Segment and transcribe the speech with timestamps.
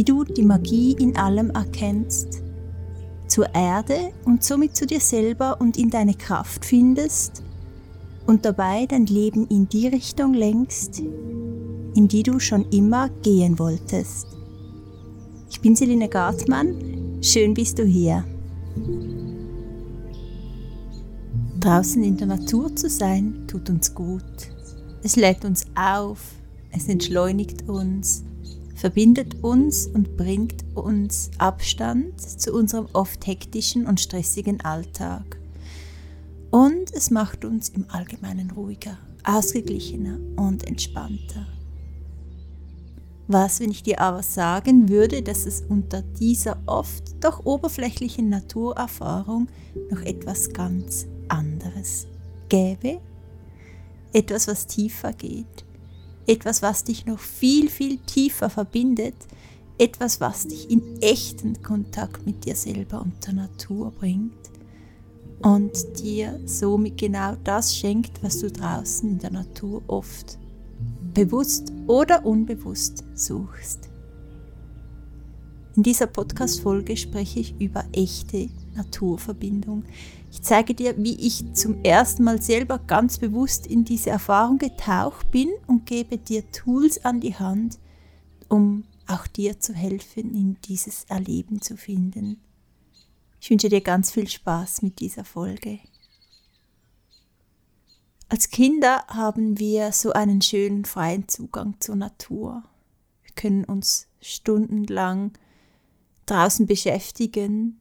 [0.00, 2.42] wie du die Magie in allem erkennst,
[3.26, 7.42] zur Erde und somit zu dir selber und in deine Kraft findest
[8.26, 14.26] und dabei dein Leben in die Richtung lenkst, in die du schon immer gehen wolltest.
[15.50, 18.24] Ich bin Selina Gartmann, schön bist du hier.
[21.60, 24.22] Draußen in der Natur zu sein, tut uns gut.
[25.02, 26.22] Es lädt uns auf,
[26.70, 28.24] es entschleunigt uns,
[28.80, 35.38] verbindet uns und bringt uns Abstand zu unserem oft hektischen und stressigen Alltag.
[36.50, 41.46] Und es macht uns im Allgemeinen ruhiger, ausgeglichener und entspannter.
[43.28, 49.48] Was, wenn ich dir aber sagen würde, dass es unter dieser oft doch oberflächlichen Naturerfahrung
[49.90, 52.06] noch etwas ganz anderes
[52.48, 52.98] gäbe,
[54.14, 55.66] etwas, was tiefer geht,
[56.30, 59.16] etwas, was dich noch viel, viel tiefer verbindet,
[59.78, 64.32] etwas, was dich in echten Kontakt mit dir selber und der Natur bringt
[65.42, 70.38] und dir somit genau das schenkt, was du draußen in der Natur oft
[71.14, 73.88] bewusst oder unbewusst suchst.
[75.74, 79.84] In dieser Podcast-Folge spreche ich über echte Naturverbindung.
[80.30, 85.30] Ich zeige dir, wie ich zum ersten Mal selber ganz bewusst in diese Erfahrung getaucht
[85.30, 87.78] bin und gebe dir Tools an die Hand,
[88.48, 92.40] um auch dir zu helfen, in dieses Erleben zu finden.
[93.40, 95.80] Ich wünsche dir ganz viel Spaß mit dieser Folge.
[98.28, 102.62] Als Kinder haben wir so einen schönen freien Zugang zur Natur.
[103.24, 105.32] Wir können uns stundenlang
[106.26, 107.79] draußen beschäftigen,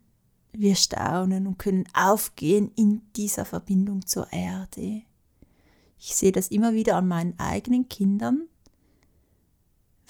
[0.51, 5.03] wir staunen und können aufgehen in dieser Verbindung zur Erde.
[5.99, 8.47] Ich sehe das immer wieder an meinen eigenen Kindern.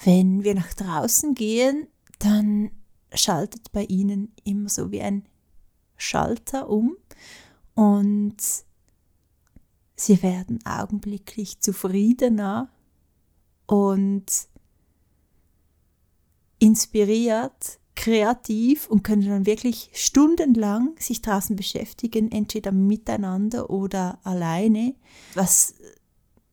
[0.02, 2.70] Wenn wir nach draußen gehen, dann
[3.12, 5.26] schaltet bei ihnen immer so wie ein
[5.96, 6.96] Schalter um
[7.74, 8.36] und
[9.96, 12.70] sie werden augenblicklich zufriedener
[13.66, 14.26] und
[16.58, 24.94] inspiriert kreativ und können dann wirklich stundenlang sich draußen beschäftigen, entweder miteinander oder alleine,
[25.34, 25.74] was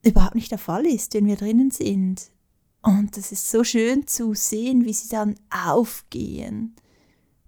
[0.03, 2.31] überhaupt nicht der Fall ist, wenn wir drinnen sind.
[2.81, 6.75] Und das ist so schön zu sehen, wie sie dann aufgehen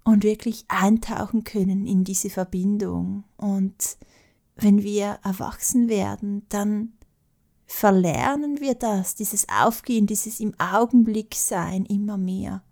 [0.06, 3.26] und wirklich eintauchen können in diese Verbindung.
[3.36, 3.98] Und
[4.56, 6.94] wenn wir erwachsen werden, dann
[7.66, 12.64] verlernen wir das, dieses Aufgehen, dieses im Augenblick sein immer mehr.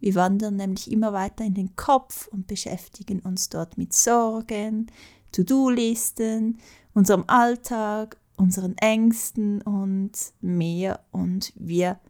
[0.00, 4.90] Wir wandern nämlich immer weiter in den Kopf und beschäftigen uns dort mit Sorgen,
[5.32, 6.58] To-Do-Listen,
[6.94, 11.04] unserem Alltag, unseren Ängsten und mehr.
[11.12, 12.00] Und wir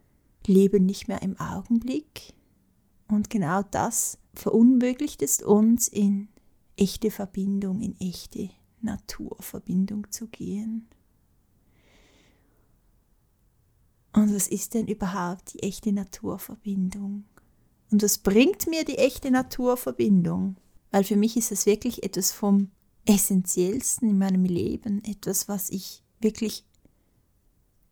[0.47, 2.33] leben nicht mehr im Augenblick.
[3.07, 6.29] Und genau das verunmöglicht es uns, in
[6.77, 8.49] echte Verbindung, in echte
[8.81, 10.87] Naturverbindung zu gehen.
[14.13, 17.25] Und was ist denn überhaupt die echte Naturverbindung?
[17.91, 20.55] Und was bringt mir die echte Naturverbindung?
[20.91, 22.71] Weil für mich ist es wirklich etwas vom
[23.05, 26.65] Essentiellsten in meinem Leben, etwas, was ich wirklich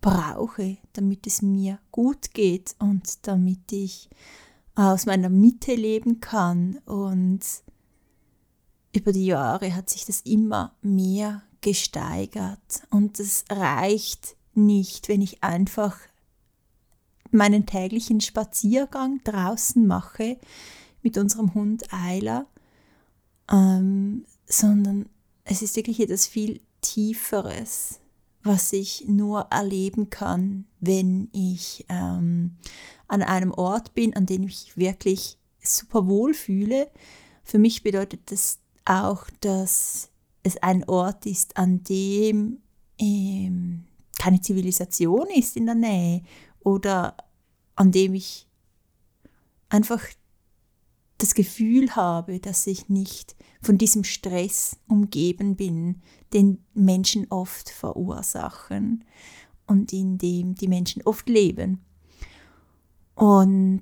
[0.01, 4.09] brauche, damit es mir gut geht und damit ich
[4.75, 6.77] aus meiner Mitte leben kann.
[6.85, 7.41] Und
[8.93, 12.83] über die Jahre hat sich das immer mehr gesteigert.
[12.89, 15.97] Und es reicht nicht, wenn ich einfach
[17.33, 20.37] meinen täglichen Spaziergang draußen mache
[21.01, 22.45] mit unserem Hund Ayla,
[23.51, 25.07] ähm, sondern
[25.43, 27.99] es ist wirklich etwas viel Tieferes,
[28.43, 32.57] was ich nur erleben kann, wenn ich ähm,
[33.07, 36.89] an einem Ort bin, an dem ich wirklich super wohl fühle.
[37.43, 40.09] Für mich bedeutet das auch, dass
[40.43, 42.59] es ein Ort ist, an dem
[42.97, 43.85] ähm,
[44.17, 46.21] keine Zivilisation ist in der Nähe
[46.69, 47.17] oder
[47.75, 48.47] an dem ich
[49.69, 50.03] einfach
[51.17, 56.01] das Gefühl habe, dass ich nicht von diesem Stress umgeben bin,
[56.31, 59.03] den Menschen oft verursachen
[59.65, 61.83] und in dem die Menschen oft leben.
[63.15, 63.81] Und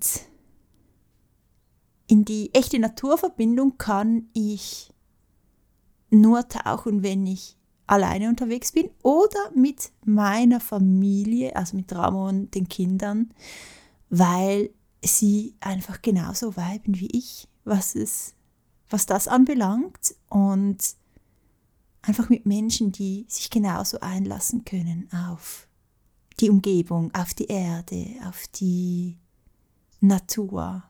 [2.07, 4.93] in die echte Naturverbindung kann ich
[6.09, 7.57] nur tauchen, wenn ich
[7.87, 13.33] alleine unterwegs bin oder mit meiner Familie, also mit Ramon und den Kindern,
[14.09, 14.69] weil
[15.03, 18.35] sie einfach genauso weiben wie ich, was es,
[18.89, 20.77] was das anbelangt und
[22.01, 25.67] einfach mit Menschen, die sich genauso einlassen können auf
[26.39, 29.17] die Umgebung, auf die Erde, auf die
[29.99, 30.83] Natur.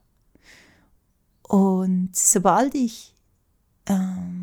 [1.44, 3.16] Und sobald ich
[3.86, 4.37] ähm,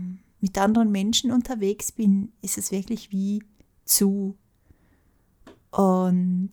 [0.44, 3.42] mit anderen Menschen unterwegs bin, ist es wirklich wie
[3.86, 4.36] zu.
[5.70, 6.50] Und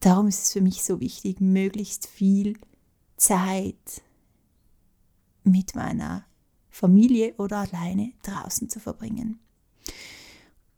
[0.00, 2.56] darum ist es für mich so wichtig, möglichst viel
[3.18, 4.02] Zeit
[5.42, 6.24] mit meiner
[6.70, 9.38] Familie oder alleine draußen zu verbringen.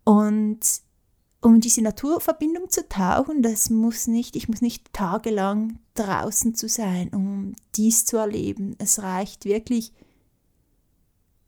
[0.02, 0.58] Und
[1.40, 7.10] um diese Naturverbindung zu tauchen, das muss nicht, ich muss nicht tagelang draußen zu sein,
[7.14, 8.74] um dies zu erleben.
[8.78, 9.92] Es reicht wirklich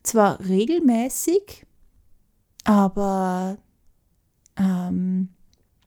[0.08, 1.66] zwar regelmäßig,
[2.64, 3.58] aber
[4.56, 5.28] ähm,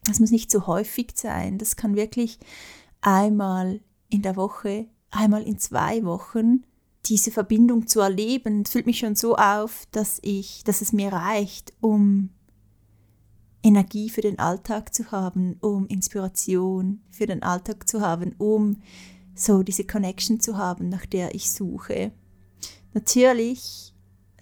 [0.10, 1.58] es muss nicht so häufig sein.
[1.58, 2.40] Das kann wirklich
[3.02, 6.64] einmal in der Woche, einmal in zwei Wochen
[7.08, 11.74] diese Verbindung zu erleben, füllt mich schon so auf, dass ich, dass es mir reicht,
[11.82, 12.30] um
[13.64, 18.78] Energie für den Alltag zu haben, um Inspiration für den Alltag zu haben, um
[19.34, 22.12] so diese Connection zu haben, nach der ich suche.
[22.94, 23.91] Natürlich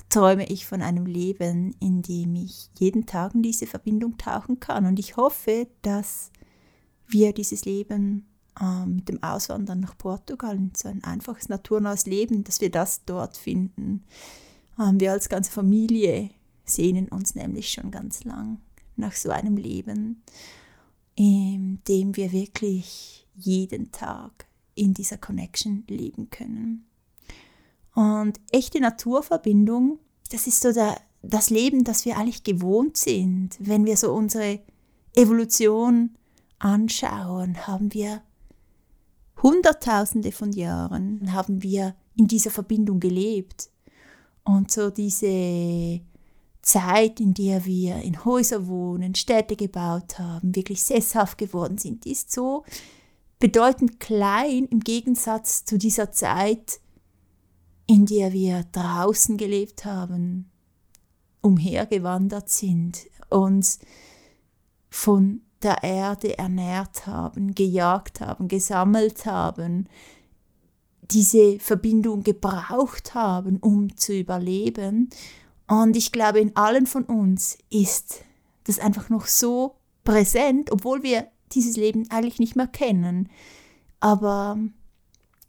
[0.09, 4.85] träume ich von einem Leben, in dem ich jeden Tag in diese Verbindung tauchen kann.
[4.85, 6.31] Und ich hoffe, dass
[7.07, 8.27] wir dieses Leben
[8.59, 13.37] äh, mit dem Auswandern nach Portugal, so ein einfaches, naturnahes Leben, dass wir das dort
[13.37, 14.03] finden.
[14.79, 16.31] Ähm, wir als ganze Familie
[16.65, 18.59] sehnen uns nämlich schon ganz lang
[18.95, 20.23] nach so einem Leben,
[21.15, 24.45] in dem wir wirklich jeden Tag
[24.75, 26.88] in dieser Connection leben können.
[27.99, 29.99] Und echte Naturverbindung,
[30.31, 33.57] das ist so der, das Leben, das wir eigentlich gewohnt sind.
[33.59, 34.61] Wenn wir so unsere
[35.15, 36.11] Evolution
[36.59, 38.21] anschauen, haben wir
[39.43, 43.69] Hunderttausende von Jahren, haben wir in dieser Verbindung gelebt.
[44.45, 45.99] Und so diese
[46.61, 52.31] Zeit, in der wir in Häuser wohnen, Städte gebaut haben, wirklich sesshaft geworden sind, ist
[52.31, 52.63] so
[53.39, 56.79] bedeutend klein im Gegensatz zu dieser Zeit,
[57.89, 60.51] in der wir draußen gelebt haben,
[61.41, 63.79] umhergewandert sind, uns
[64.91, 69.87] von der Erde ernährt haben, gejagt haben, gesammelt haben,
[71.01, 75.09] diese Verbindung gebraucht haben, um zu überleben
[75.67, 78.23] und ich glaube, in allen von uns ist
[78.65, 83.29] das einfach noch so präsent, obwohl wir dieses Leben eigentlich nicht mehr kennen.
[83.99, 84.57] Aber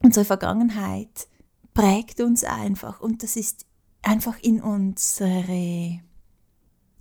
[0.03, 1.29] unsere Vergangenheit
[1.81, 3.65] prägt uns einfach und das ist
[4.03, 6.01] einfach in unsere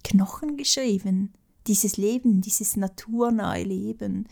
[0.06, 1.34] Knochen geschrieben.
[1.68, 4.28] Dieses Leben, dieses naturnahe Leben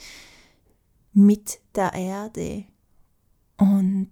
[1.11, 2.63] mit der Erde.
[3.57, 4.11] Und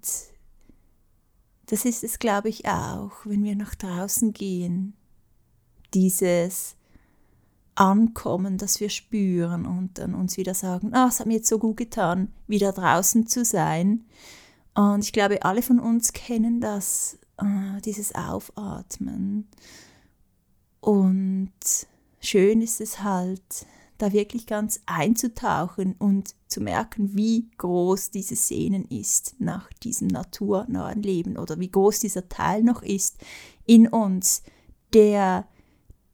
[1.67, 4.93] das ist es, glaube ich, auch, wenn wir nach draußen gehen.
[5.93, 6.75] Dieses
[7.75, 11.59] Ankommen, das wir spüren und dann uns wieder sagen, ah, es hat mir jetzt so
[11.59, 14.03] gut getan, wieder draußen zu sein.
[14.75, 19.47] Und ich glaube, alle von uns kennen das, äh, dieses Aufatmen.
[20.81, 21.53] Und
[22.19, 23.65] schön ist es halt,
[23.97, 31.01] da wirklich ganz einzutauchen und zu merken, wie groß dieses Sehnen ist nach diesem naturnahen
[31.01, 33.17] Leben oder wie groß dieser Teil noch ist
[33.65, 34.43] in uns,
[34.93, 35.47] der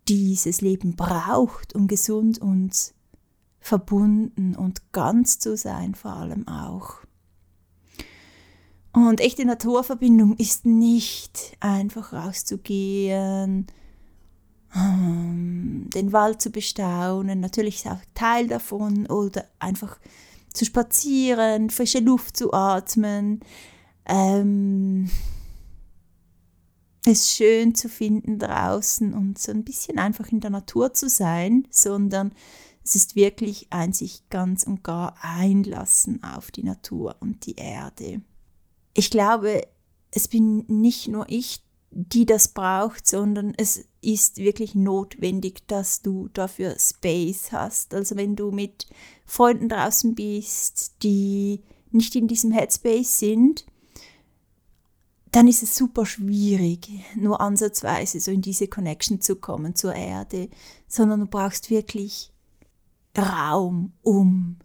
[0.08, 2.94] dieses Leben braucht, um gesund und
[3.60, 7.02] verbunden und ganz zu sein, vor allem auch.
[8.94, 13.68] Und echte Naturverbindung ist nicht einfach rauszugehen,
[14.76, 19.98] ähm, den Wald zu bestaunen, natürlich auch Teil davon oder einfach
[20.54, 23.40] zu spazieren, frische Luft zu atmen,
[24.06, 25.10] ähm,
[27.06, 31.68] es schön zu finden draußen und so ein bisschen einfach in der Natur zu sein,
[31.72, 32.34] sondern
[32.84, 38.22] es ist wirklich ein sich ganz und gar einlassen auf die Natur und die Erde.
[38.94, 39.68] Ich glaube,
[40.12, 46.30] es bin nicht nur ich, die das braucht, sondern es ist wirklich notwendig, dass du
[46.30, 47.94] dafür Space hast.
[47.94, 48.88] Also wenn du mit
[49.26, 53.66] Freunden draußen bist, die nicht in diesem Headspace sind,
[55.32, 60.50] dann ist es super schwierig, nur ansatzweise so in diese Connection zu kommen zur Erde,
[60.88, 62.34] sondern du brauchst wirklich
[63.18, 64.58] Raum, um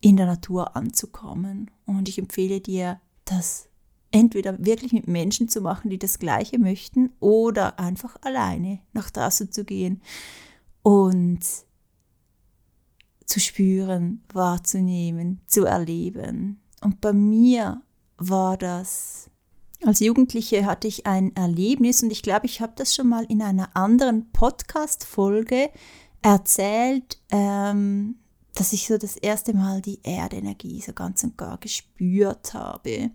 [0.00, 1.70] in der Natur anzukommen.
[1.86, 3.68] Und ich empfehle dir, das
[4.10, 9.50] entweder wirklich mit Menschen zu machen, die das Gleiche möchten, oder einfach alleine nach draußen
[9.50, 10.02] zu gehen
[10.82, 11.40] und
[13.24, 16.60] zu spüren, wahrzunehmen, zu erleben.
[16.82, 17.80] Und bei mir
[18.18, 19.30] war das,
[19.84, 23.40] als Jugendliche hatte ich ein Erlebnis und ich glaube, ich habe das schon mal in
[23.40, 25.70] einer anderen Podcast-Folge
[26.20, 28.16] erzählt, ähm,
[28.54, 33.10] dass ich so das erste Mal die Erdenergie so ganz und gar gespürt habe.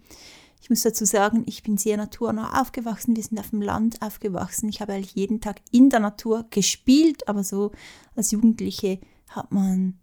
[0.62, 3.16] Ich muss dazu sagen, ich bin sehr naturnah aufgewachsen.
[3.16, 4.70] Wir sind auf dem Land aufgewachsen.
[4.70, 7.72] Ich habe eigentlich jeden Tag in der Natur gespielt, aber so
[8.16, 10.00] als Jugendliche hat man,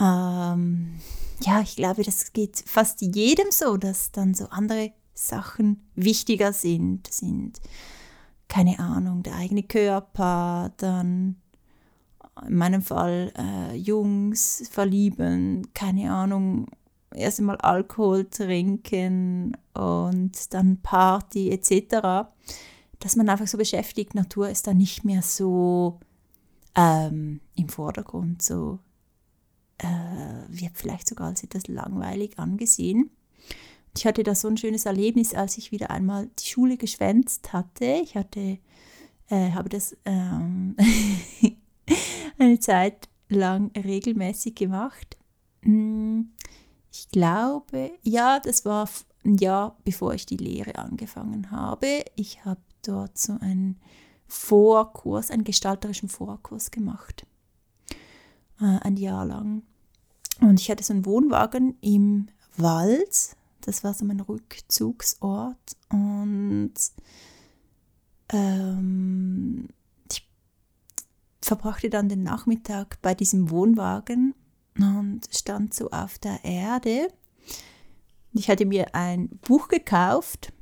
[0.00, 1.00] ähm,
[1.40, 7.10] ja, ich glaube, das geht fast jedem so, dass dann so andere Sachen wichtiger sind.
[7.10, 7.60] Sind,
[8.48, 11.36] keine Ahnung, der eigene Körper, dann
[12.46, 16.66] in meinem Fall äh, Jungs verlieben, keine Ahnung,
[17.14, 22.28] erst einmal Alkohol trinken und dann Party etc.,
[22.98, 26.00] dass man einfach so beschäftigt, Natur ist dann nicht mehr so
[26.74, 28.78] ähm, im Vordergrund, so
[29.78, 29.86] äh,
[30.48, 33.10] wird vielleicht sogar als etwas langweilig angesehen.
[33.96, 38.00] Ich hatte da so ein schönes Erlebnis, als ich wieder einmal die Schule geschwänzt hatte.
[38.02, 38.58] Ich hatte,
[39.28, 40.76] äh, habe das ähm,
[42.38, 45.16] eine Zeit lang regelmäßig gemacht.
[45.62, 46.32] Hm,
[46.92, 48.88] ich glaube, ja, das war
[49.24, 52.04] ein Jahr bevor ich die Lehre angefangen habe.
[52.14, 53.80] Ich habe dort so einen
[54.28, 57.26] Vorkurs, einen gestalterischen Vorkurs gemacht.
[58.60, 59.62] Äh, ein Jahr lang.
[60.40, 63.36] Und ich hatte so einen Wohnwagen im Wald.
[63.62, 65.76] Das war so mein Rückzugsort.
[65.90, 66.74] Und
[68.32, 69.68] ähm,
[71.46, 74.34] verbrachte dann den Nachmittag bei diesem Wohnwagen
[74.78, 77.08] und stand so auf der Erde.
[78.32, 80.52] Ich hatte mir ein Buch gekauft,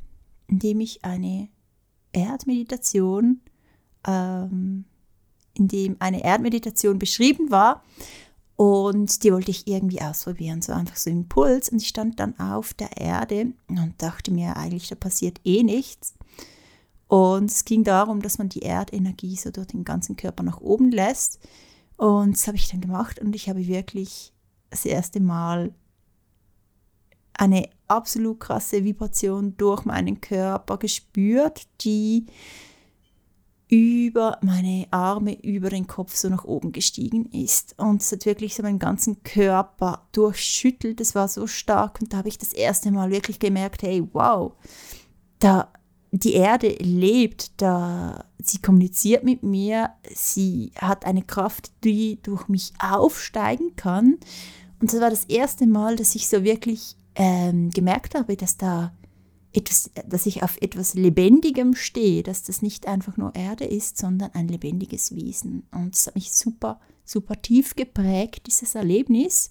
[0.46, 1.48] in dem ich eine
[2.12, 3.40] Erdmeditation,
[4.06, 4.84] ähm,
[5.54, 7.82] in dem eine Erdmeditation beschrieben war.
[8.56, 11.70] Und die wollte ich irgendwie ausprobieren, so einfach so Impuls.
[11.70, 16.14] Und ich stand dann auf der Erde und dachte mir eigentlich, da passiert eh nichts.
[17.06, 20.90] Und es ging darum, dass man die Erdenergie so durch den ganzen Körper nach oben
[20.90, 21.38] lässt.
[21.96, 24.32] Und das habe ich dann gemacht und ich habe wirklich
[24.70, 25.72] das erste Mal
[27.34, 32.26] eine absolut krasse Vibration durch meinen Körper gespürt, die
[33.68, 37.74] über meine Arme, über den Kopf so nach oben gestiegen ist.
[37.78, 41.00] Und es hat wirklich so meinen ganzen Körper durchschüttelt.
[41.00, 44.52] Es war so stark und da habe ich das erste Mal wirklich gemerkt, hey, wow,
[45.40, 45.72] da
[46.18, 52.72] die Erde lebt, da sie kommuniziert mit mir, sie hat eine Kraft, die durch mich
[52.78, 54.18] aufsteigen kann.
[54.80, 58.92] Und das war das erste Mal, dass ich so wirklich ähm, gemerkt habe, dass da
[59.52, 64.30] etwas, dass ich auf etwas Lebendigem stehe, dass das nicht einfach nur Erde ist, sondern
[64.34, 65.64] ein lebendiges Wesen.
[65.72, 69.48] Und es hat mich super, super tief geprägt, dieses Erlebnis.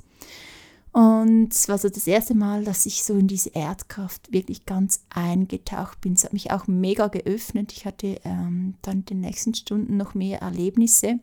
[0.94, 5.04] Und es war so das erste Mal, dass ich so in diese Erdkraft wirklich ganz
[5.10, 6.14] eingetaucht bin.
[6.14, 7.72] Es hat mich auch mega geöffnet.
[7.72, 11.20] Ich hatte ähm, dann in den nächsten Stunden noch mehr Erlebnisse,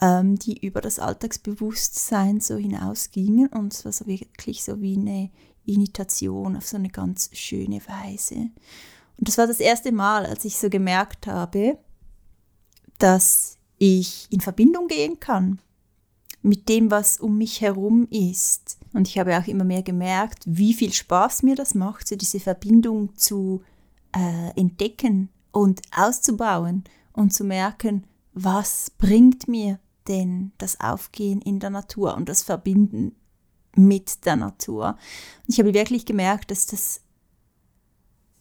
[0.00, 3.46] ähm, die über das Alltagsbewusstsein so hinausgingen.
[3.50, 5.30] Und es war so wirklich so wie eine
[5.64, 8.34] Imitation auf so eine ganz schöne Weise.
[9.16, 11.78] Und das war das erste Mal, als ich so gemerkt habe,
[12.98, 15.60] dass ich in Verbindung gehen kann
[16.42, 18.78] mit dem, was um mich herum ist.
[18.92, 22.40] Und ich habe auch immer mehr gemerkt, wie viel Spaß mir das macht, so diese
[22.40, 23.62] Verbindung zu
[24.14, 31.70] äh, entdecken und auszubauen und zu merken, was bringt mir denn das Aufgehen in der
[31.70, 33.14] Natur und das Verbinden
[33.76, 34.98] mit der Natur.
[35.46, 37.00] Und ich habe wirklich gemerkt, dass das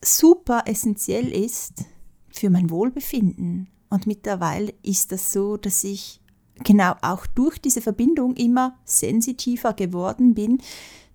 [0.04, 1.86] super essentiell ist
[2.30, 3.70] für mein Wohlbefinden.
[3.90, 6.21] Und mittlerweile ist das so, dass ich
[6.64, 10.62] genau auch durch diese Verbindung immer sensitiver geworden bin,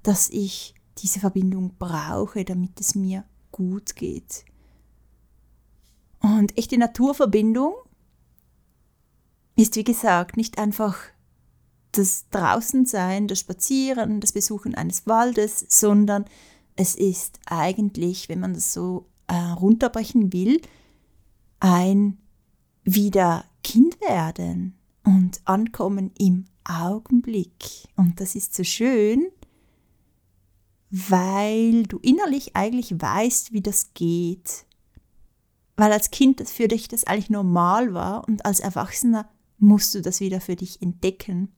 [0.02, 4.44] dass ich diese Verbindung brauche, damit es mir gut geht.
[6.20, 7.74] Und echte Naturverbindung
[9.56, 10.96] ist, wie gesagt, nicht einfach
[11.92, 16.26] das Draußensein, das Spazieren, das Besuchen eines Waldes, sondern
[16.76, 20.60] es ist eigentlich, wenn man das so äh, runterbrechen will,
[21.58, 22.18] ein
[22.84, 24.76] wieder Kind werden
[25.06, 27.88] und ankommen im Augenblick.
[27.94, 29.28] Und das ist so schön,
[30.90, 34.66] weil du innerlich eigentlich weißt, wie das geht.
[35.76, 40.02] Weil als Kind das für dich das eigentlich normal war und als Erwachsener musst du
[40.02, 41.52] das wieder für dich entdecken.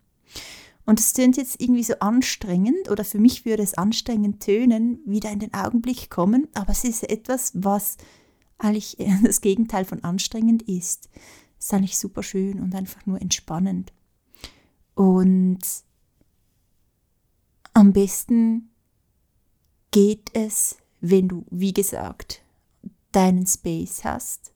[0.84, 5.30] Und es tönt jetzt irgendwie so anstrengend oder für mich würde es anstrengend tönen, wieder
[5.30, 7.96] in den Augenblick kommen, aber es ist etwas, was
[8.58, 11.08] eigentlich das Gegenteil von anstrengend ist.
[11.58, 13.92] Ist eigentlich super schön und einfach nur entspannend.
[14.94, 15.58] Und
[17.74, 18.70] am besten
[19.90, 22.42] geht es, wenn du, wie gesagt,
[23.12, 24.52] deinen Space hast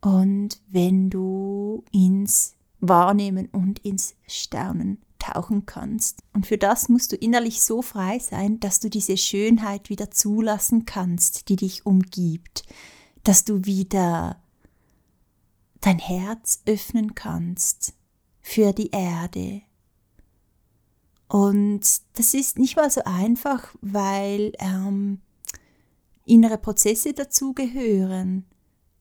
[0.00, 6.22] und wenn du ins Wahrnehmen und ins Staunen tauchen kannst.
[6.32, 10.84] Und für das musst du innerlich so frei sein, dass du diese Schönheit wieder zulassen
[10.84, 12.64] kannst, die dich umgibt,
[13.24, 14.40] dass du wieder
[15.86, 17.94] dein Herz öffnen kannst
[18.40, 19.62] für die Erde.
[21.28, 21.82] Und
[22.14, 25.20] das ist nicht mal so einfach, weil ähm,
[26.24, 28.46] innere Prozesse dazugehören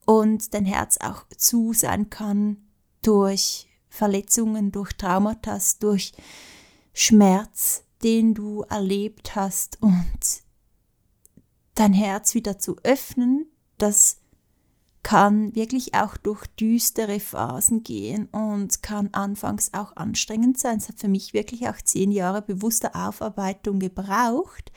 [0.06, 2.58] und dein Herz auch zu sein kann
[3.01, 6.13] durch Verletzungen, durch Traumata, durch
[6.94, 10.44] Schmerz, den du erlebt hast und
[11.74, 13.48] dein Herz wieder zu öffnen,
[13.80, 14.18] das
[15.06, 20.78] kann wirklich auch durch düstere Phasen gehen und kann anfangs auch anstrengend sein.
[20.78, 24.72] Es hat für mich wirklich auch zehn Jahre bewusster Aufarbeitung gebraucht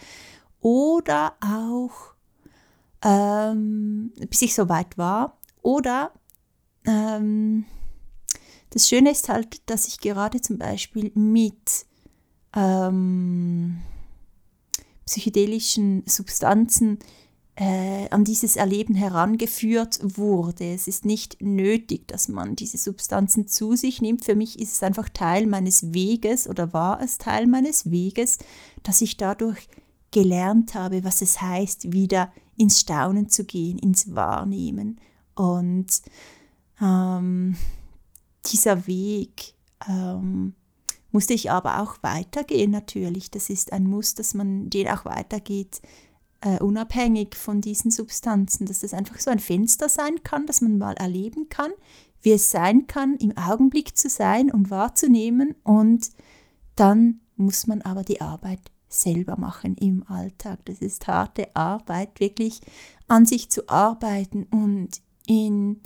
[0.60, 2.12] oder auch
[3.02, 6.12] ähm, bis ich so weit war oder
[6.84, 7.64] ähm,
[8.68, 11.86] das Schöne ist halt, dass ich gerade zum Beispiel mit
[12.54, 13.78] ähm,
[15.06, 16.98] psychedelischen Substanzen
[17.60, 20.72] äh, an dieses Erleben herangeführt wurde.
[20.72, 24.24] Es ist nicht nötig, dass man diese Substanzen zu sich nimmt.
[24.24, 28.38] Für mich ist es einfach Teil meines Weges oder war es Teil meines Weges,
[28.84, 29.68] dass ich dadurch
[30.12, 35.00] gelernt habe, was es heißt, wieder ins Staunen zu gehen, ins Wahrnehmen.
[35.34, 36.00] Und
[36.80, 37.56] ähm,
[38.46, 39.54] dieser Weg
[39.88, 40.54] ähm,
[41.10, 43.32] musste ich aber auch weitergehen natürlich.
[43.32, 45.80] Das ist ein Muss, dass man den auch weitergeht,
[46.40, 50.78] äh, unabhängig von diesen Substanzen, dass das einfach so ein Fenster sein kann, dass man
[50.78, 51.72] mal erleben kann,
[52.22, 56.10] wie es sein kann, im Augenblick zu sein und wahrzunehmen und
[56.76, 60.60] dann muss man aber die Arbeit selber machen im Alltag.
[60.64, 62.60] Das ist harte Arbeit, wirklich
[63.06, 65.80] an sich zu arbeiten und in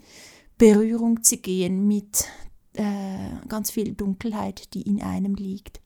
[0.59, 2.27] Berührung zu gehen mit
[2.75, 5.81] äh, ganz viel Dunkelheit, die in einem liegt.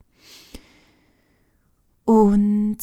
[2.05, 2.79] Und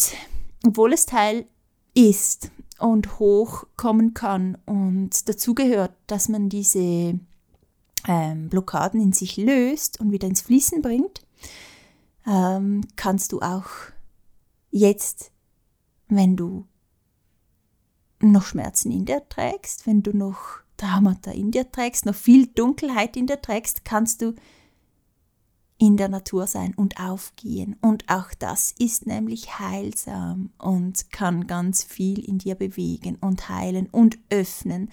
[0.65, 1.45] obwohl es Teil
[1.93, 4.57] ist und hochkommen kann.
[4.65, 7.19] Und dazu gehört, dass man diese
[8.07, 11.21] ähm, Blockaden in sich löst und wieder ins Fließen bringt,
[12.25, 13.67] ähm, kannst du auch
[14.71, 15.31] jetzt,
[16.07, 16.65] wenn du
[18.19, 23.15] noch Schmerzen in dir trägst, wenn du noch Traumata in dir trägst, noch viel Dunkelheit
[23.17, 24.33] in dir trägst, kannst du
[25.83, 27.75] in der Natur sein und aufgehen.
[27.81, 33.87] Und auch das ist nämlich heilsam und kann ganz viel in dir bewegen und heilen
[33.91, 34.89] und öffnen.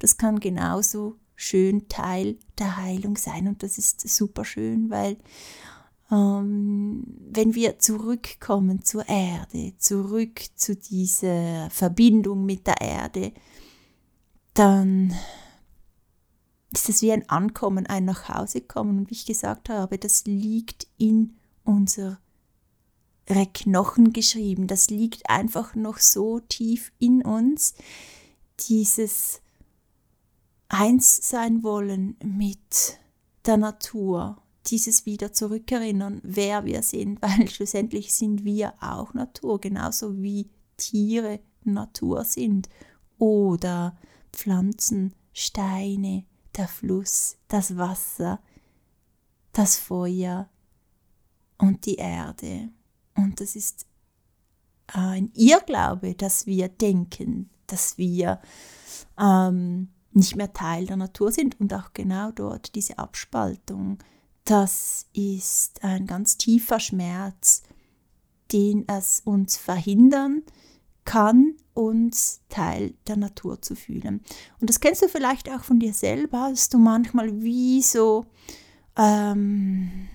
[0.00, 5.16] Das kann genauso schön Teil der Heilung sein und das ist super schön, weil
[6.10, 13.32] ähm, wenn wir zurückkommen zur Erde, zurück zu dieser Verbindung mit der Erde,
[14.54, 15.14] dann
[16.72, 18.98] ist es wie ein Ankommen, ein Nachhausekommen.
[18.98, 22.18] Und wie ich gesagt habe, das liegt in unsere
[23.54, 24.66] Knochen geschrieben.
[24.66, 27.74] Das liegt einfach noch so tief in uns,
[28.68, 29.40] dieses
[30.68, 32.98] Eins sein wollen mit
[33.46, 40.20] der Natur, dieses wieder zurückerinnern, wer wir sind, weil schlussendlich sind wir auch Natur, genauso
[40.22, 42.68] wie Tiere Natur sind
[43.18, 43.96] oder
[44.32, 46.24] Pflanzen, Steine,
[46.56, 48.40] der Fluss, das Wasser,
[49.52, 50.48] das Feuer
[51.58, 52.70] und die Erde.
[53.14, 53.86] Und das ist
[54.86, 58.40] ein Irrglaube, dass wir denken, dass wir
[59.18, 63.98] ähm, nicht mehr Teil der Natur sind und auch genau dort diese Abspaltung.
[64.44, 67.62] Das ist ein ganz tiefer Schmerz,
[68.50, 70.42] den es uns verhindern
[71.04, 74.22] kann, uns Teil der Natur zu fühlen.
[74.60, 78.26] Und das kennst du vielleicht auch von dir selber, dass du manchmal wie so
[78.96, 80.08] ähm,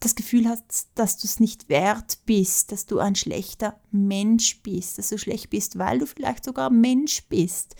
[0.00, 4.98] das Gefühl hast, dass du es nicht wert bist, dass du ein schlechter Mensch bist,
[4.98, 7.76] dass du schlecht bist, weil du vielleicht sogar Mensch bist.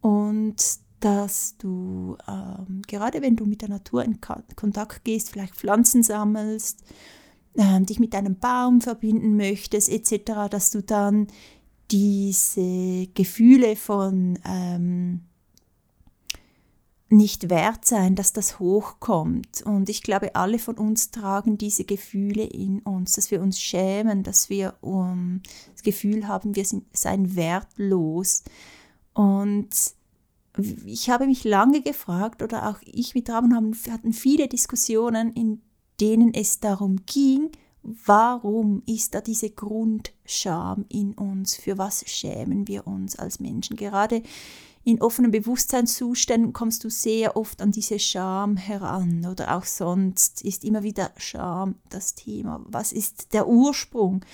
[0.00, 0.56] Und
[1.00, 6.82] dass du, ähm, gerade wenn du mit der Natur in Kontakt gehst, vielleicht Pflanzen sammelst,
[7.54, 11.26] äh, dich mit einem Baum verbinden möchtest, etc., dass du dann
[11.90, 15.20] diese Gefühle von ähm,
[17.08, 19.62] nicht wert sein, dass das hochkommt.
[19.62, 24.24] Und ich glaube, alle von uns tragen diese Gefühle in uns, dass wir uns schämen,
[24.24, 25.40] dass wir um,
[25.72, 28.42] das Gefühl haben, wir sind, seien wertlos.
[29.14, 29.68] Und
[30.84, 35.62] ich habe mich lange gefragt, oder auch ich mit Raben haben, hatten viele Diskussionen, in
[36.00, 37.50] denen es darum ging,
[38.04, 41.56] warum ist da diese Grundscham in uns?
[41.56, 43.76] Für was schämen wir uns als Menschen?
[43.76, 44.22] Gerade
[44.84, 50.62] in offenen Bewusstseinszuständen kommst du sehr oft an diese Scham heran oder auch sonst ist
[50.62, 52.64] immer wieder Scham das Thema.
[52.68, 54.24] Was ist der Ursprung?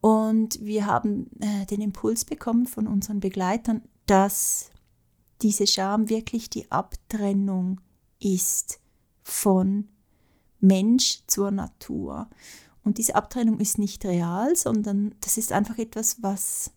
[0.00, 4.70] Und wir haben äh, den Impuls bekommen von unseren Begleitern, dass
[5.42, 7.80] diese Scham wirklich die Abtrennung
[8.20, 8.80] ist
[9.22, 9.88] von
[10.60, 12.28] Mensch zur Natur.
[12.84, 16.70] Und diese Abtrennung ist nicht real, sondern das ist einfach etwas, was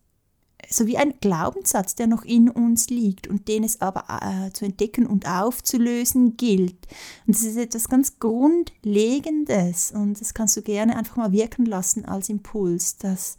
[0.70, 4.66] so wie ein Glaubenssatz, der noch in uns liegt und den es aber äh, zu
[4.66, 6.88] entdecken und aufzulösen gilt.
[7.26, 12.06] Und das ist etwas ganz Grundlegendes und das kannst du gerne einfach mal wirken lassen
[12.06, 13.38] als Impuls, dass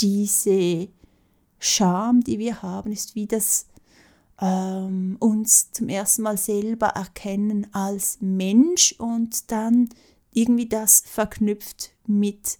[0.00, 0.88] diese
[1.58, 3.66] Scham, die wir haben, ist wie das
[4.40, 9.88] ähm, uns zum ersten Mal selber erkennen als Mensch und dann
[10.32, 12.58] irgendwie das verknüpft mit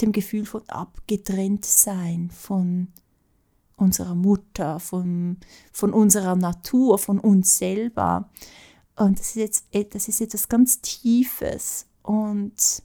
[0.00, 2.88] dem Gefühl von abgetrennt sein, von
[3.76, 5.38] unserer Mutter, von,
[5.72, 8.28] von unserer Natur, von uns selber.
[8.96, 11.86] Und das ist jetzt das ist etwas ganz Tiefes.
[12.02, 12.82] Und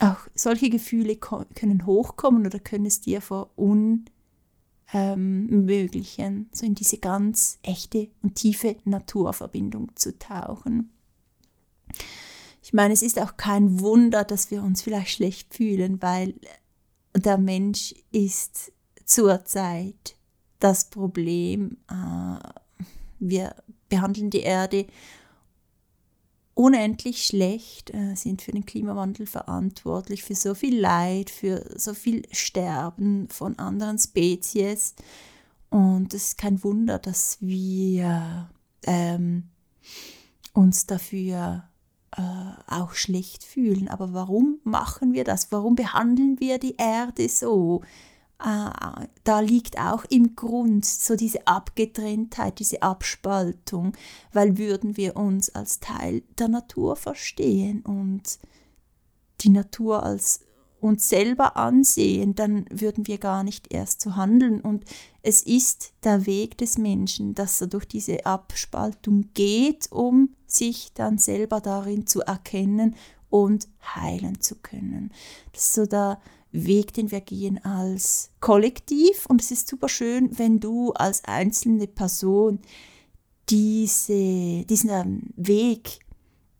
[0.00, 4.08] auch solche Gefühle können hochkommen oder können es dir verunmöglichen,
[4.92, 10.90] ähm, so in diese ganz echte und tiefe Naturverbindung zu tauchen.
[12.64, 16.34] Ich meine, es ist auch kein Wunder, dass wir uns vielleicht schlecht fühlen, weil
[17.14, 18.72] der Mensch ist
[19.04, 20.16] zurzeit
[20.60, 21.76] das Problem.
[21.90, 22.38] Äh,
[23.18, 23.54] wir
[23.90, 24.86] behandeln die Erde
[26.54, 32.22] unendlich schlecht, äh, sind für den Klimawandel verantwortlich, für so viel Leid, für so viel
[32.32, 34.94] Sterben von anderen Spezies.
[35.68, 38.48] Und es ist kein Wunder, dass wir
[38.84, 39.50] ähm,
[40.54, 41.64] uns dafür
[42.16, 43.88] äh, auch schlecht fühlen.
[43.88, 45.50] Aber warum machen wir das?
[45.52, 47.82] Warum behandeln wir die Erde so?
[48.40, 53.92] Äh, da liegt auch im Grund so diese Abgetrenntheit, diese Abspaltung,
[54.32, 58.38] weil würden wir uns als Teil der Natur verstehen und
[59.40, 60.40] die Natur als
[60.84, 64.60] uns selber ansehen, dann würden wir gar nicht erst zu handeln.
[64.60, 64.84] Und
[65.22, 71.16] es ist der Weg des Menschen, dass er durch diese Abspaltung geht, um sich dann
[71.16, 72.96] selber darin zu erkennen
[73.30, 75.10] und heilen zu können.
[75.52, 76.20] Das ist so der
[76.52, 79.24] Weg, den wir gehen als Kollektiv.
[79.26, 82.58] Und es ist super schön, wenn du als einzelne Person
[83.48, 86.00] diese, diesen Weg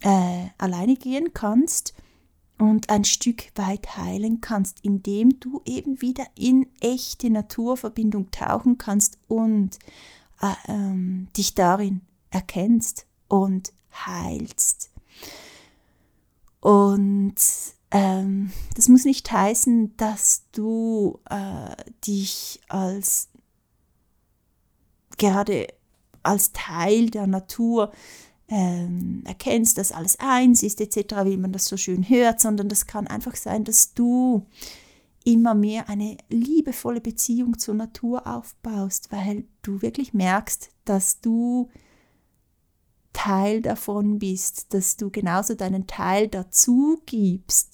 [0.01, 1.95] äh, alleine gehen kannst
[2.59, 9.19] und ein Stück weit heilen kannst, indem du eben wieder in echte Naturverbindung tauchen kannst
[9.29, 9.79] und
[10.41, 13.73] äh, ähm, dich darin erkennst und
[14.07, 14.91] heilst.
[16.61, 17.35] Und
[17.91, 23.29] ähm, das muss nicht heißen, dass du äh, dich als
[25.19, 25.69] gerade
[26.23, 27.93] als Teil der Natur
[28.49, 32.87] ähm, erkennst, dass alles eins ist, etc., wie man das so schön hört, sondern das
[32.87, 34.47] kann einfach sein, dass du
[35.25, 41.71] immer mehr eine liebevolle Beziehung zur Natur aufbaust, weil du wirklich merkst, dass du
[43.15, 47.73] Teil davon bist, dass du genauso deinen Teil dazu gibst.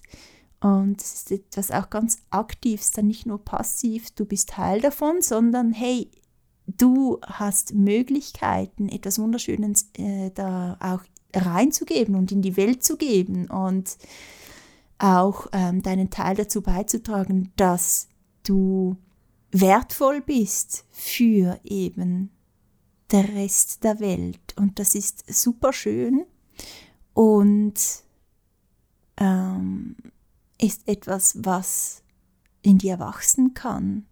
[0.61, 5.23] Und es ist etwas auch ganz Aktives, dann nicht nur passiv, du bist Teil davon,
[5.23, 6.11] sondern hey,
[6.77, 11.03] du hast Möglichkeiten, etwas Wunderschönes äh, da auch
[11.35, 13.97] reinzugeben und in die Welt zu geben und
[14.99, 18.09] auch ähm, deinen Teil dazu beizutragen, dass
[18.43, 18.97] du
[19.53, 22.31] wertvoll bist für eben
[23.11, 24.55] der Rest der Welt.
[24.57, 26.27] Und das ist super schön
[27.15, 27.75] und
[29.17, 29.97] ähm,
[30.61, 32.03] ist etwas, was
[32.63, 34.07] in dir wachsen kann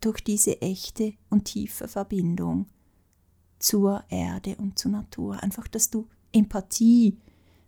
[0.00, 2.66] durch diese echte und tiefe Verbindung
[3.58, 5.42] zur Erde und zur Natur.
[5.42, 7.18] Einfach, dass du Empathie,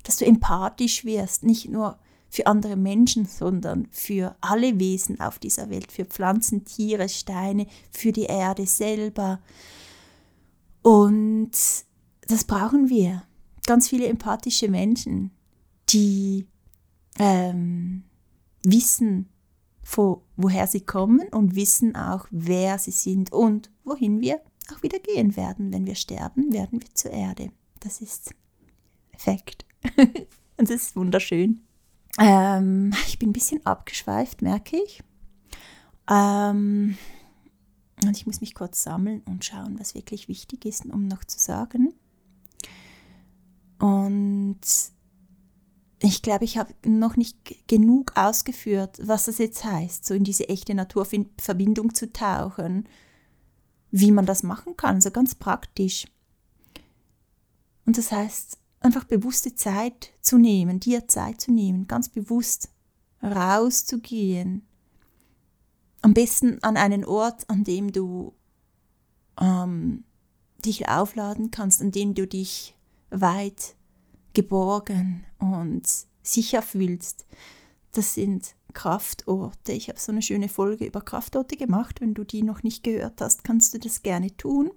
[0.05, 5.69] dass du empathisch wirst, nicht nur für andere Menschen, sondern für alle Wesen auf dieser
[5.69, 9.41] Welt, für Pflanzen, Tiere, Steine, für die Erde selber.
[10.83, 11.51] Und
[12.29, 13.25] das brauchen wir.
[13.67, 15.33] Ganz viele empathische Menschen,
[15.89, 16.47] die
[17.19, 18.05] ähm,
[18.63, 19.29] wissen,
[19.97, 24.41] wo, woher sie kommen und wissen auch, wer sie sind und wohin wir
[24.73, 25.73] auch wieder gehen werden.
[25.73, 27.51] Wenn wir sterben, werden wir zur Erde.
[27.81, 28.35] Das ist
[29.17, 29.65] Fakt.
[29.97, 30.29] und
[30.71, 31.61] das ist wunderschön.
[32.19, 35.03] Ähm, ich bin ein bisschen abgeschweift, merke ich.
[36.09, 36.97] Ähm,
[38.03, 41.39] und ich muss mich kurz sammeln und schauen, was wirklich wichtig ist, um noch zu
[41.39, 41.95] sagen.
[43.79, 44.61] Und
[46.03, 50.49] ich glaube, ich habe noch nicht genug ausgeführt, was das jetzt heißt, so in diese
[50.49, 52.89] echte Naturverbindung zu tauchen,
[53.91, 56.07] wie man das machen kann, so ganz praktisch.
[57.85, 62.71] Und das heißt, einfach bewusste Zeit zu nehmen, dir Zeit zu nehmen, ganz bewusst
[63.23, 64.67] rauszugehen.
[66.01, 68.33] Am besten an einen Ort, an dem du
[69.39, 70.05] ähm,
[70.65, 72.75] dich aufladen kannst, an dem du dich
[73.11, 73.75] weit
[74.35, 75.89] geborgen und
[76.23, 77.27] sicher fühlst.
[77.93, 79.73] Das sind Kraftorte.
[79.73, 82.01] Ich habe so eine schöne Folge über Kraftorte gemacht.
[82.01, 84.71] Wenn du die noch nicht gehört hast, kannst du das gerne tun.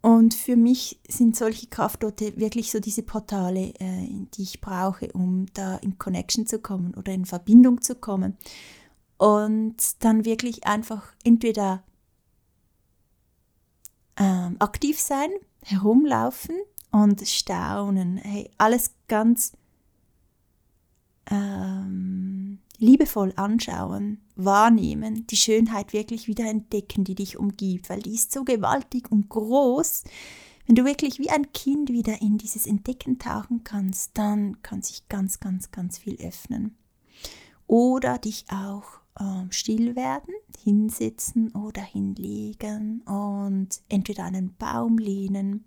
[0.00, 5.46] Und für mich sind solche Kraftorte wirklich so diese Portale, äh, die ich brauche, um
[5.54, 8.36] da in Connection zu kommen oder in Verbindung zu kommen.
[9.16, 11.84] Und dann wirklich einfach entweder
[14.16, 15.30] ähm, aktiv sein,
[15.62, 16.56] herumlaufen
[16.92, 18.18] und staunen.
[18.18, 19.52] Hey, alles ganz
[21.30, 28.32] ähm, liebevoll anschauen, wahrnehmen, die Schönheit wirklich wieder entdecken, die dich umgibt, weil die ist
[28.32, 30.04] so gewaltig und groß.
[30.66, 35.08] Wenn du wirklich wie ein Kind wieder in dieses Entdecken tauchen kannst, dann kann sich
[35.08, 36.76] ganz, ganz, ganz viel öffnen.
[37.66, 38.84] Oder dich auch
[39.18, 45.64] ähm, still werden, hinsetzen oder hinlegen und entweder einen Baum lehnen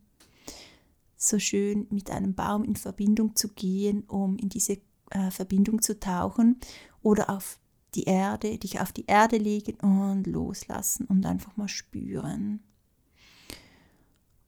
[1.17, 4.77] so schön mit einem Baum in Verbindung zu gehen, um in diese
[5.11, 6.59] äh, Verbindung zu tauchen
[7.01, 7.59] oder auf
[7.95, 12.59] die Erde, dich auf die Erde legen und loslassen und einfach mal spüren.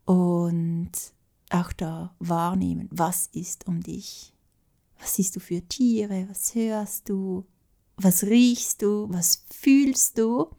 [0.05, 0.91] Und
[1.49, 4.33] auch da wahrnehmen, was ist um dich.
[4.99, 7.45] Was siehst du für Tiere, was hörst du,
[7.97, 10.49] was riechst du, was fühlst du.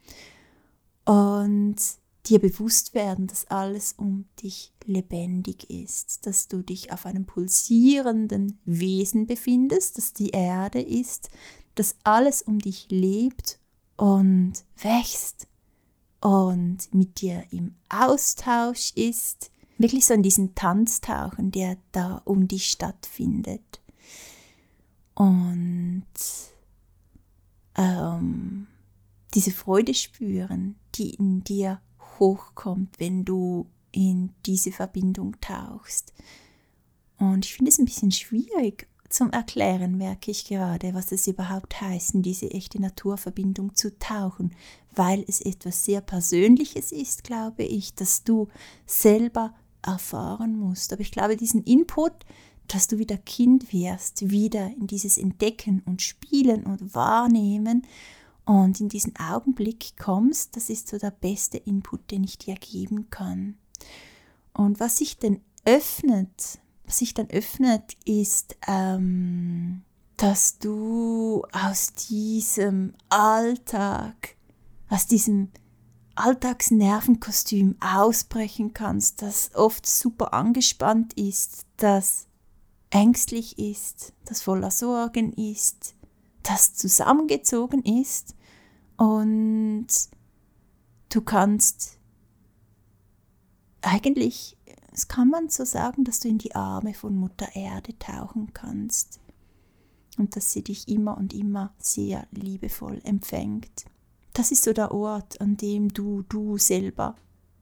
[1.05, 1.77] Und
[2.26, 8.59] dir bewusst werden, dass alles um dich lebendig ist, dass du dich auf einem pulsierenden
[8.64, 11.31] Wesen befindest, dass die Erde ist,
[11.74, 13.59] dass alles um dich lebt
[13.96, 15.46] und wächst
[16.20, 22.48] und mit dir im Austausch ist, wirklich so in diesen Tanz tauchen, der da um
[22.48, 23.81] dich stattfindet.
[25.14, 26.04] Und
[27.76, 28.66] ähm,
[29.35, 31.81] diese Freude spüren, die in dir
[32.18, 36.12] hochkommt, wenn du in diese Verbindung tauchst.
[37.18, 41.81] Und ich finde es ein bisschen schwierig zum Erklären, merke ich gerade, was es überhaupt
[41.81, 44.54] heißt, in diese echte Naturverbindung zu tauchen,
[44.94, 48.48] weil es etwas sehr Persönliches ist, glaube ich, dass du
[48.87, 50.92] selber erfahren musst.
[50.92, 52.12] Aber ich glaube, diesen Input,
[52.66, 57.87] dass du wieder Kind wirst, wieder in dieses Entdecken und Spielen und Wahrnehmen
[58.48, 63.11] und in diesen Augenblick kommst, das ist so der beste Input, den ich dir geben
[63.11, 63.58] kann.
[64.54, 69.82] Und was sich dann öffnet, was sich dann öffnet, ist, ähm,
[70.16, 74.37] dass du aus diesem Alltag,
[74.88, 75.50] aus diesem
[76.14, 82.28] Alltagsnervenkostüm ausbrechen kannst, das oft super angespannt ist, das
[82.88, 85.94] ängstlich ist, das voller Sorgen ist,
[86.42, 88.38] das zusammengezogen ist
[88.98, 89.87] und
[91.08, 91.98] du kannst
[93.80, 94.58] eigentlich,
[94.92, 99.20] es kann man so sagen, dass du in die Arme von Mutter Erde tauchen kannst
[100.18, 103.87] und dass sie dich immer und immer sehr liebevoll empfängt.
[104.32, 107.14] Das ist so der Ort, an dem du du selber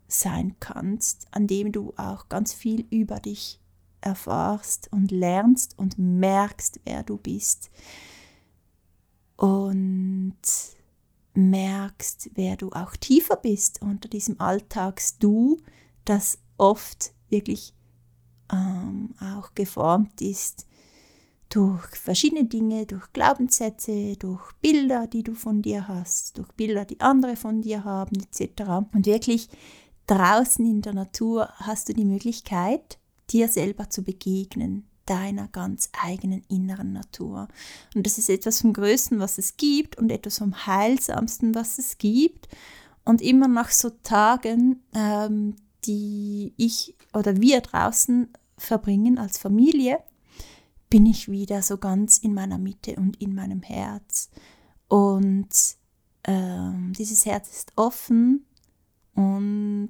[0.09, 3.61] sein kannst, an dem du auch ganz viel über dich
[4.01, 7.71] erfahrst und lernst und merkst, wer du bist.
[9.37, 10.37] Und
[11.37, 15.59] merkst, wer du auch tiefer bist unter diesem Alltags-Du,
[16.05, 17.75] das oft wirklich
[18.53, 20.67] ähm, auch geformt ist
[21.49, 27.01] durch verschiedene Dinge, durch Glaubenssätze, durch Bilder, die du von dir hast, durch Bilder, die
[27.01, 28.63] andere von dir haben, etc.
[28.93, 29.49] Und wirklich
[30.07, 32.99] draußen in der Natur hast du die Möglichkeit,
[33.31, 37.49] dir selber zu begegnen, deiner ganz eigenen inneren Natur.
[37.95, 41.99] Und das ist etwas vom Größten, was es gibt und etwas vom Heilsamsten, was es
[41.99, 42.49] gibt.
[43.05, 49.99] Und immer nach so Tagen, ähm, die ich oder wir draußen verbringen als Familie,
[50.91, 54.31] bin ich wieder so ganz in meiner Mitte und in meinem Herz.
[54.89, 55.49] Und
[56.25, 58.45] ähm, dieses Herz ist offen
[59.15, 59.89] und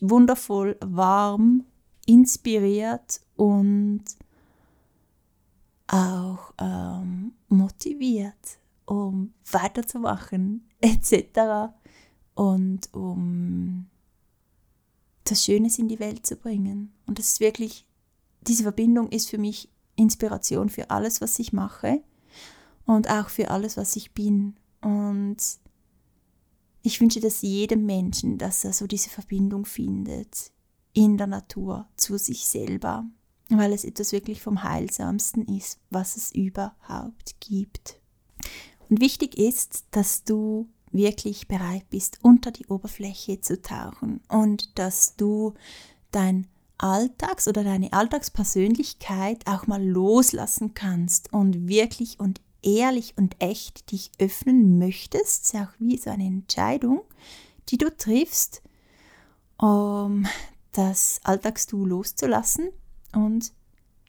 [0.00, 1.64] wundervoll, warm,
[2.06, 4.04] inspiriert und
[5.92, 11.72] auch ähm, motiviert, um weiterzumachen, etc.
[12.34, 13.86] Und um
[15.24, 16.92] das Schönes in die Welt zu bringen.
[17.06, 17.86] Und das ist wirklich,
[18.40, 22.02] diese Verbindung ist für mich Inspiration für alles, was ich mache
[22.86, 24.56] und auch für alles, was ich bin.
[24.80, 25.36] Und
[26.82, 30.52] ich wünsche das jedem Menschen, dass er so diese Verbindung findet
[30.94, 33.06] in der Natur zu sich selber,
[33.58, 37.98] weil es etwas wirklich vom Heilsamsten ist, was es überhaupt gibt.
[38.88, 45.16] Und wichtig ist, dass du wirklich bereit bist, unter die Oberfläche zu tauchen und dass
[45.16, 45.54] du
[46.10, 46.46] dein
[46.78, 54.10] Alltags- oder deine Alltagspersönlichkeit auch mal loslassen kannst und wirklich und ehrlich und echt dich
[54.18, 57.02] öffnen möchtest, ist ja auch wie so eine Entscheidung,
[57.68, 58.62] die du triffst,
[59.58, 60.26] um
[60.72, 62.68] das Alltags-Du loszulassen
[63.12, 63.52] und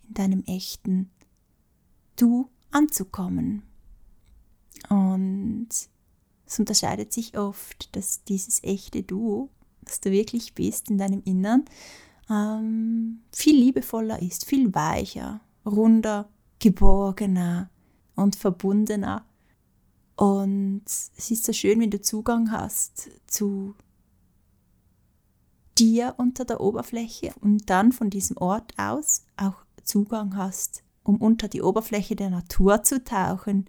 [0.08, 1.10] in deinem echten
[2.16, 3.64] Du anzukommen.
[4.90, 5.70] Und
[6.46, 9.50] es unterscheidet sich oft, dass dieses echte Du,
[9.82, 11.66] was du wirklich bist in deinem Innern,
[12.30, 17.70] ähm, viel liebevoller ist, viel weicher, runder, geborgener,
[18.16, 19.26] und verbundener.
[20.16, 23.76] Und es ist so schön, wenn du Zugang hast zu
[25.78, 31.48] dir unter der Oberfläche und dann von diesem Ort aus auch Zugang hast, um unter
[31.48, 33.66] die Oberfläche der Natur zu tauchen,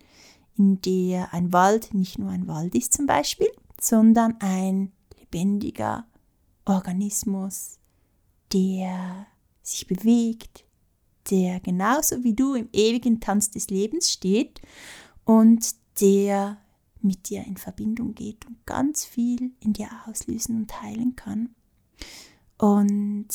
[0.57, 3.49] in der ein Wald nicht nur ein Wald ist zum Beispiel,
[3.81, 6.07] sondern ein lebendiger
[6.65, 7.79] Organismus,
[8.53, 9.27] der
[9.63, 10.65] sich bewegt,
[11.31, 14.61] der genauso wie du im ewigen Tanz des Lebens steht
[15.25, 16.59] und der
[17.01, 21.55] mit dir in Verbindung geht und ganz viel in dir auslösen und heilen kann.
[22.65, 23.29] Und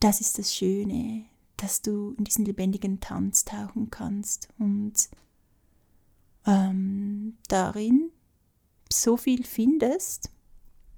[0.00, 1.26] das ist das Schöne,
[1.58, 4.94] dass du in diesen lebendigen Tanz tauchen kannst und
[6.46, 8.08] ähm, darin
[8.90, 10.30] so viel findest,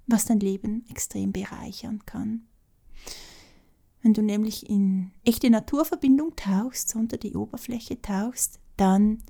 [0.06, 2.46] was dein Leben extrem bereichern kann.
[4.00, 9.24] Wenn du nämlich in echte Naturverbindung tauchst, unter die Oberfläche tauchst, dann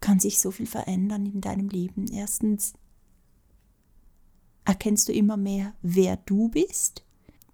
[0.00, 2.06] kann sich so viel verändern in deinem Leben.
[2.10, 2.72] Erstens
[4.68, 7.02] erkennst du immer mehr, wer du bist.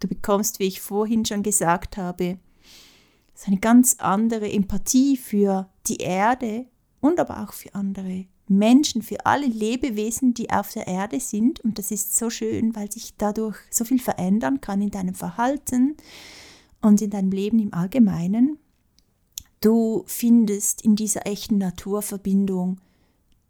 [0.00, 2.38] Du bekommst, wie ich vorhin schon gesagt habe,
[3.46, 6.66] eine ganz andere Empathie für die Erde
[7.00, 11.60] und aber auch für andere Menschen, für alle Lebewesen, die auf der Erde sind.
[11.60, 15.96] Und das ist so schön, weil sich dadurch so viel verändern kann in deinem Verhalten
[16.80, 18.58] und in deinem Leben im Allgemeinen.
[19.60, 22.80] Du findest in dieser echten Naturverbindung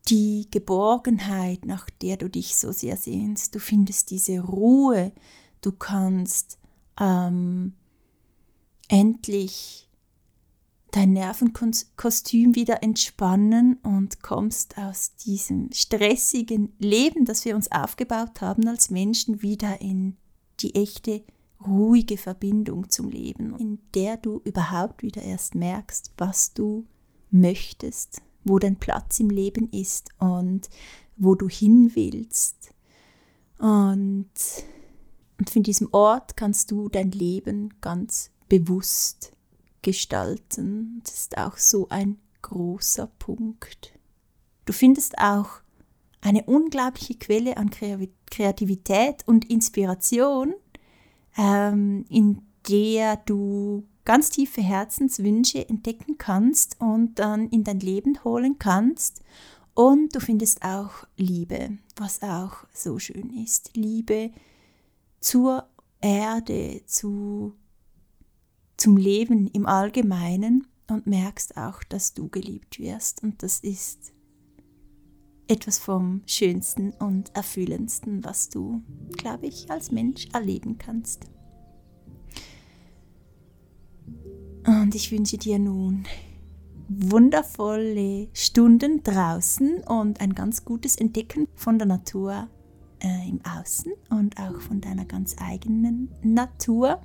[0.08, 3.54] die Geborgenheit, nach der du dich so sehr sehnst.
[3.54, 5.12] Du findest diese Ruhe.
[5.60, 6.58] Du kannst
[7.00, 7.74] ähm,
[8.88, 9.88] endlich
[10.90, 18.68] dein Nervenkostüm wieder entspannen und kommst aus diesem stressigen Leben, das wir uns aufgebaut haben
[18.68, 20.16] als Menschen, wieder in
[20.60, 21.24] die echte,
[21.66, 26.86] ruhige Verbindung zum Leben, in der du überhaupt wieder erst merkst, was du
[27.30, 30.68] möchtest, wo dein Platz im Leben ist und
[31.16, 32.72] wo du hin willst.
[33.58, 34.30] Und,
[35.38, 39.32] und von diesem Ort kannst du dein Leben ganz bewusst
[39.82, 41.00] gestalten.
[41.04, 43.92] Das ist auch so ein großer Punkt.
[44.64, 45.60] Du findest auch
[46.20, 50.54] eine unglaubliche Quelle an Kreativität und Inspiration,
[51.36, 58.58] ähm, in der du ganz tiefe Herzenswünsche entdecken kannst und dann in dein Leben holen
[58.58, 59.22] kannst.
[59.74, 63.70] Und du findest auch Liebe, was auch so schön ist.
[63.74, 64.30] Liebe
[65.20, 65.66] zur
[66.00, 67.54] Erde, zu
[68.76, 73.22] zum Leben im Allgemeinen und merkst auch, dass du geliebt wirst.
[73.22, 74.12] Und das ist
[75.46, 81.26] etwas vom Schönsten und Erfüllendsten, was du, glaube ich, als Mensch erleben kannst.
[84.84, 86.04] Und ich wünsche dir nun
[86.88, 92.48] wundervolle Stunden draußen und ein ganz gutes Entdecken von der Natur
[93.02, 97.00] äh, im Außen und auch von deiner ganz eigenen Natur.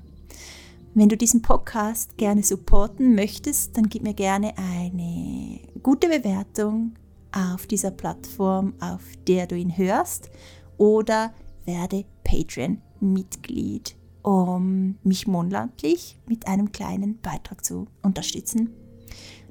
[0.93, 6.95] Wenn du diesen Podcast gerne supporten möchtest, dann gib mir gerne eine gute Bewertung
[7.31, 10.29] auf dieser Plattform, auf der du ihn hörst,
[10.77, 13.95] oder werde Patreon-Mitglied,
[14.29, 18.69] um mich monatlich mit einem kleinen Beitrag zu unterstützen.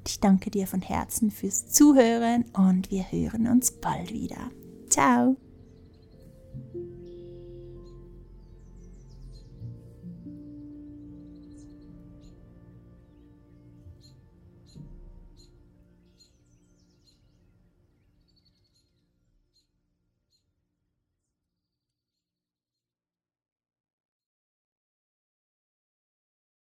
[0.07, 4.51] Ich danke dir von Herzen fürs Zuhören und wir hören uns bald wieder.
[4.89, 5.37] Ciao!